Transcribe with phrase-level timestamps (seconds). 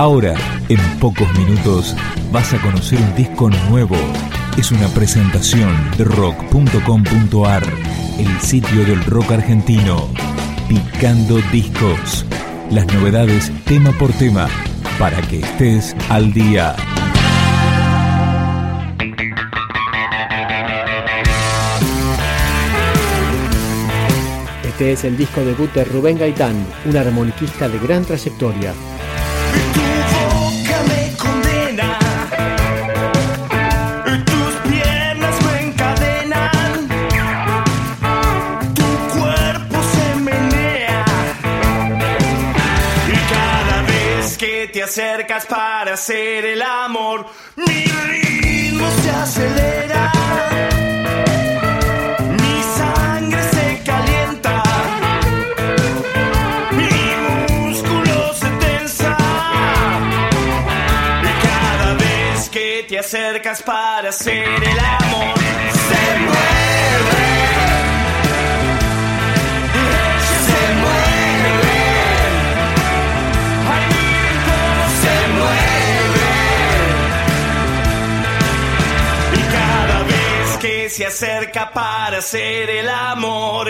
[0.00, 0.34] Ahora,
[0.70, 1.94] en pocos minutos,
[2.32, 3.96] vas a conocer un disco nuevo.
[4.56, 7.62] Es una presentación de rock.com.ar,
[8.18, 10.08] el sitio del rock argentino.
[10.70, 12.24] Picando discos.
[12.70, 14.48] Las novedades tema por tema,
[14.98, 16.74] para que estés al día.
[24.64, 26.56] Este es el disco debut de Rubén Gaitán,
[26.86, 28.72] un armoniquista de gran trayectoria.
[45.38, 50.12] Para hacer el amor, mi ritmo se acelera.
[52.32, 54.62] Mi sangre se calienta,
[56.72, 59.16] mi músculo se tensa.
[61.22, 66.69] Y cada vez que te acercas para hacer el amor, se mueve.
[80.90, 83.68] Se acerca para hacer el amor.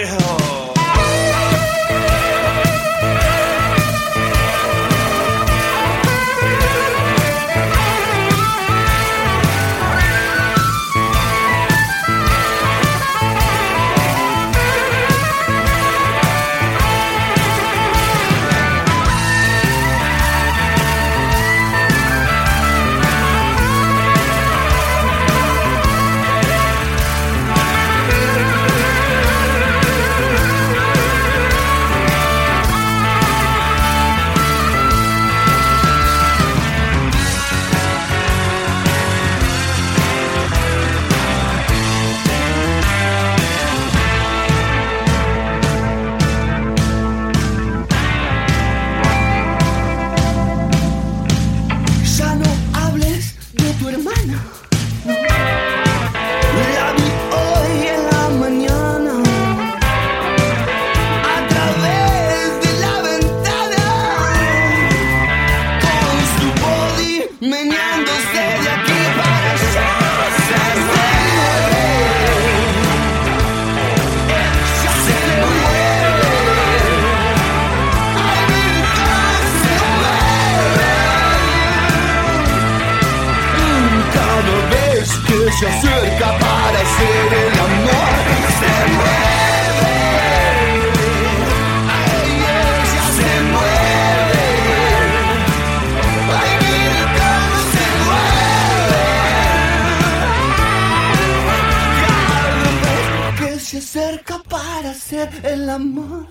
[105.71, 106.27] El amor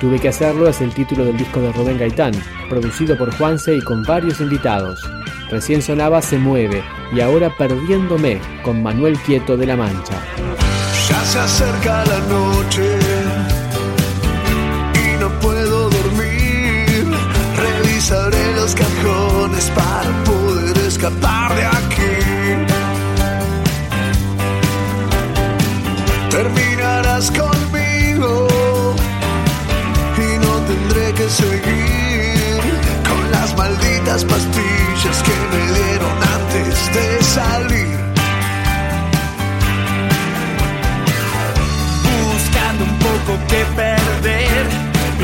[0.00, 2.32] Tuve que hacerlo es el título del disco de Rubén Gaitán,
[2.68, 5.00] producido por Juanse y con varios invitados.
[5.50, 6.82] Recién sonaba Se Mueve
[7.14, 10.20] y ahora Perdiéndome con Manuel Quieto de La Mancha.
[11.08, 12.98] Ya se acerca la noche
[14.94, 17.06] y no puedo dormir.
[17.56, 21.93] Revisaré los cajones para poder escapar de aquí.
[31.34, 32.60] Seguir
[33.08, 37.98] con las malditas pastillas que me dieron antes de salir.
[42.32, 44.66] buscando un poco que perder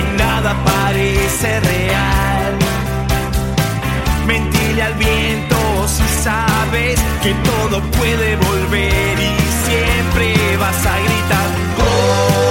[0.01, 2.53] y nada parece real.
[4.27, 5.57] Mentirle al viento
[5.87, 9.33] si sabes que todo puede volver y
[9.67, 11.49] siempre vas a gritar.
[11.79, 12.50] Oh,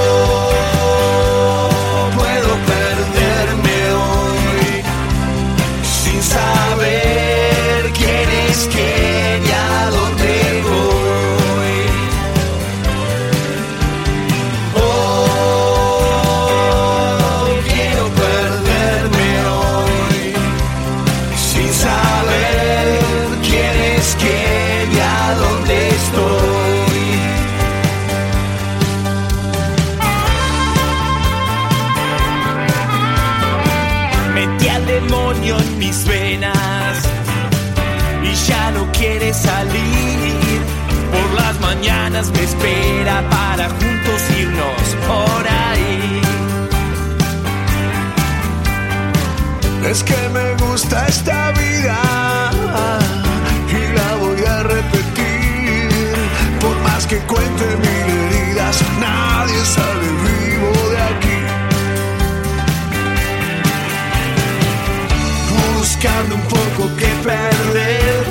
[42.34, 46.22] te espera para juntos irnos por ahí.
[49.90, 52.52] Es que me gusta esta vida
[53.72, 55.90] y la voy a repetir.
[56.60, 61.40] Por más que cuente mil heridas, nadie sale vivo de aquí.
[65.78, 68.26] Buscando un poco que perder,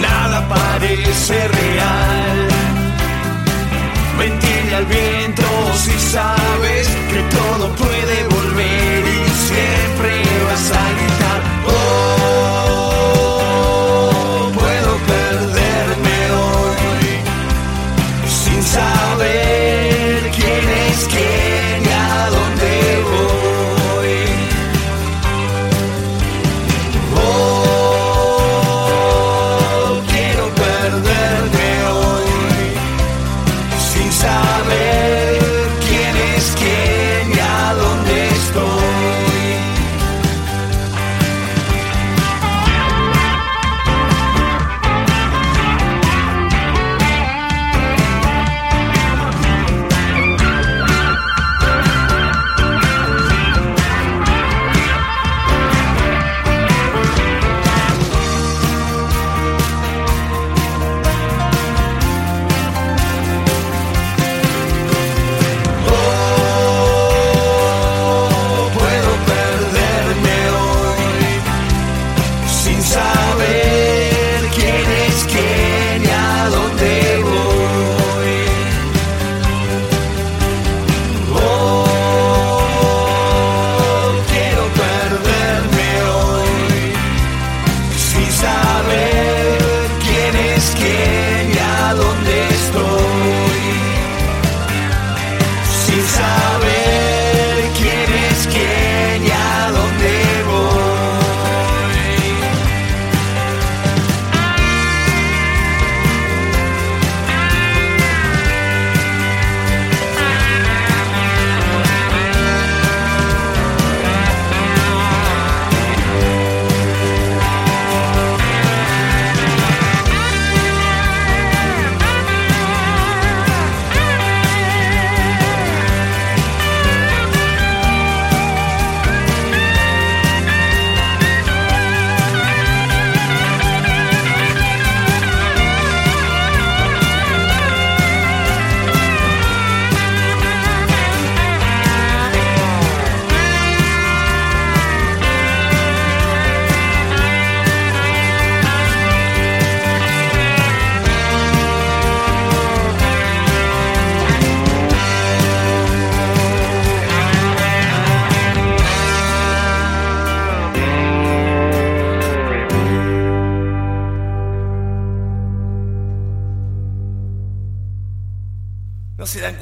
[0.00, 2.59] nada parece real
[4.80, 5.42] al viento
[5.74, 6.39] si sale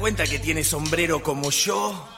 [0.09, 2.09] cuenta que tiene sombrero como yo?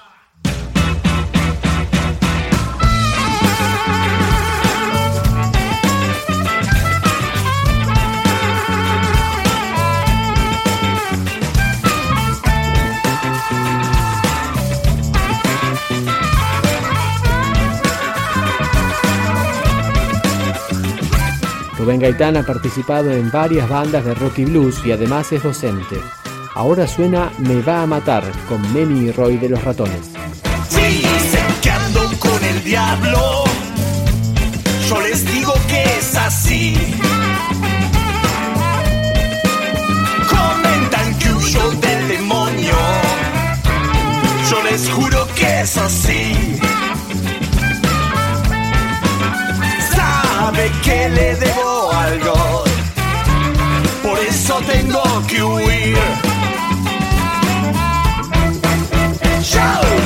[21.78, 25.98] Rubén Gaitán ha participado en varias bandas de rock y blues y además es docente.
[26.54, 30.12] Ahora suena Me va a matar con Memi y Roy de los ratones.
[30.70, 31.02] Sé
[31.62, 33.44] que ando con el diablo.
[34.90, 36.76] Yo les digo que es así.
[40.30, 42.76] Comentan que huyo del demonio.
[44.50, 46.60] Yo les juro que es así.
[49.96, 51.51] Sabe que le debo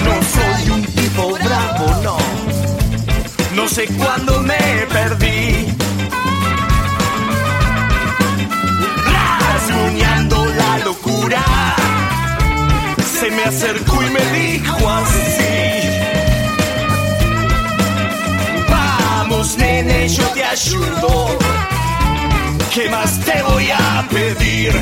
[0.05, 2.17] no soy un tipo bravo, no.
[3.55, 4.57] No sé cuándo me
[4.91, 5.67] perdí.
[9.39, 11.43] Rasguñando la locura.
[13.19, 15.25] Se me acercó y me dijo así.
[18.69, 21.37] Vamos, nene, yo te ayudo.
[22.73, 24.73] ¿Qué más te voy a pedir?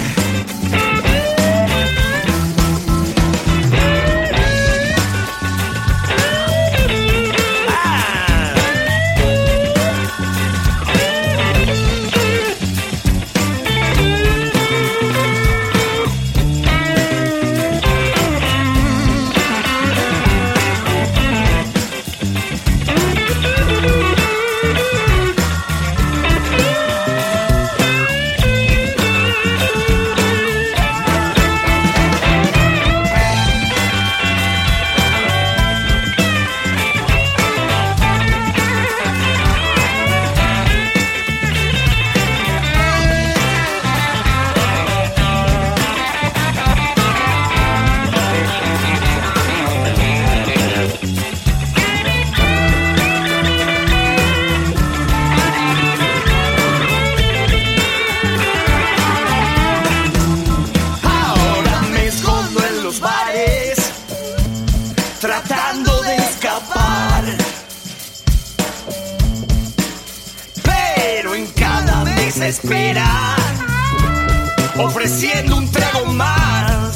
[74.77, 76.94] Ofreciendo un trago más.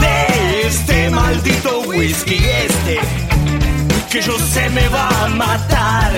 [0.00, 3.00] De este maldito whisky este,
[4.10, 6.12] que yo sé me va a matar.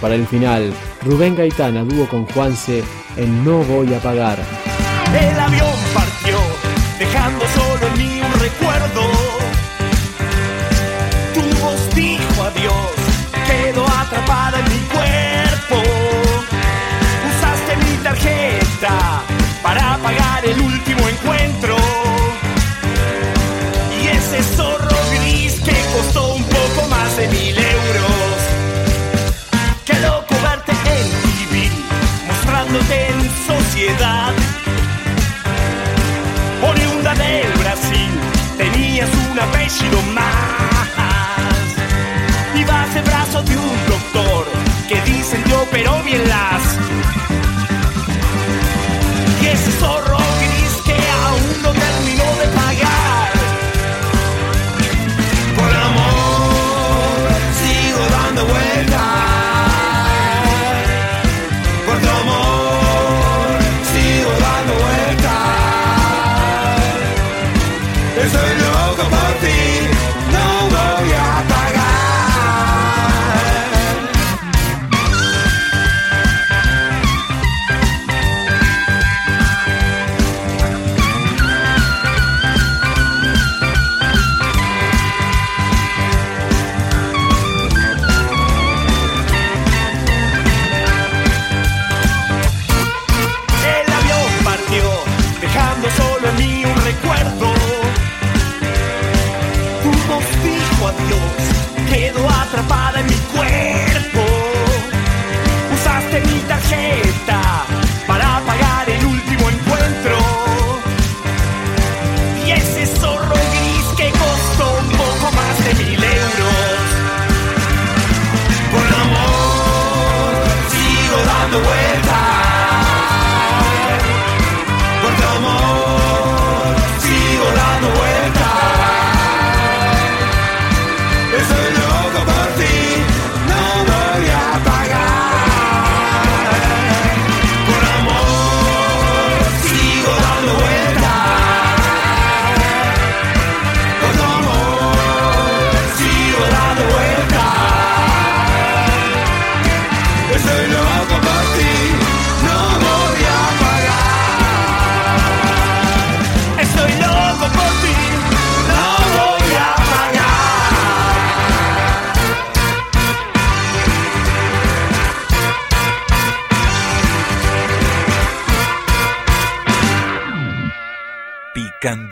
[0.00, 0.72] Para el final,
[1.04, 2.84] Rubén Gaitán a dúo con Juanse
[3.16, 4.38] en No Voy a Pagar.
[5.12, 6.38] El avión partió,
[6.98, 9.02] dejando solo en mí un recuerdo.
[11.34, 12.92] Tu voz dijo adiós,
[13.46, 15.82] quedó atrapada en mi cuerpo.
[17.30, 19.22] Usaste mi tarjeta
[19.62, 21.87] para pagar el último encuentro.